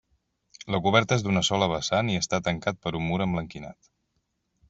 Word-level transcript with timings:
La 0.75 0.79
coberta 0.85 1.17
és 1.19 1.25
d'una 1.25 1.43
sola 1.49 1.67
vessant 1.73 2.09
i 2.13 2.17
està 2.21 2.41
tancat 2.49 2.81
per 2.87 2.95
un 3.01 3.07
mur 3.11 3.23
emblanquinat. 3.27 3.85